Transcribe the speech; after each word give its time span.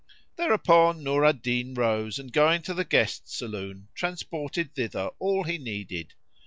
Thereupon 0.35 1.03
Nur 1.03 1.23
al 1.25 1.33
Din 1.33 1.75
rose 1.75 2.17
and 2.17 2.33
going 2.33 2.63
to 2.63 2.73
the 2.73 2.83
guest 2.83 3.29
saloon 3.31 3.89
transported 3.93 4.73
thither 4.73 5.11
all 5.19 5.43
he 5.43 5.59
needed. 5.59 6.15